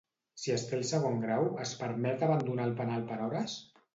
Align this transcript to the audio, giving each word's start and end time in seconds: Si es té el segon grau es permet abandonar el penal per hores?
Si 0.43 0.53
es 0.53 0.63
té 0.69 0.73
el 0.77 0.85
segon 0.91 1.19
grau 1.25 1.49
es 1.65 1.75
permet 1.83 2.25
abandonar 2.29 2.65
el 2.71 2.75
penal 2.83 3.05
per 3.13 3.21
hores? 3.27 3.61